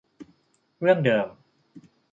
[0.79, 1.27] เรื่องเดิม